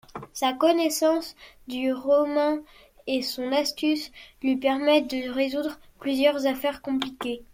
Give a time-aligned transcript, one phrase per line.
[0.33, 1.35] Sa connaissance
[1.67, 2.59] du romain
[3.05, 7.43] et son astuce lui permettent de résoudre plusieurs affaires compliquées.